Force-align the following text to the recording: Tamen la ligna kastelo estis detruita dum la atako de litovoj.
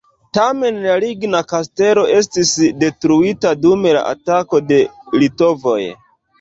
Tamen 0.35 0.77
la 0.85 0.95
ligna 1.03 1.41
kastelo 1.51 2.07
estis 2.21 2.55
detruita 2.85 3.53
dum 3.67 3.87
la 3.99 4.03
atako 4.15 4.65
de 4.75 4.83
litovoj. 5.21 5.81